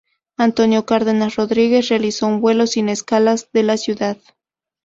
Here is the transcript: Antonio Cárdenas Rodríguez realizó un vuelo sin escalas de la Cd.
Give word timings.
Antonio 0.37 0.83
Cárdenas 0.83 1.35
Rodríguez 1.35 1.89
realizó 1.89 2.25
un 2.25 2.41
vuelo 2.41 2.65
sin 2.65 2.89
escalas 2.89 3.51
de 3.53 3.61
la 3.61 3.77
Cd. 3.77 4.19